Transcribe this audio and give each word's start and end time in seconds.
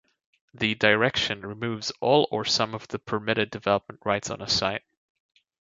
The 0.55 0.73
Direction 0.73 1.41
removes 1.41 1.91
all 2.01 2.27
or 2.31 2.43
some 2.43 2.73
of 2.73 2.87
the 2.87 2.97
permitted 2.97 3.51
development 3.51 4.01
rights 4.03 4.31
on 4.31 4.41
a 4.41 4.47
site. 4.49 4.81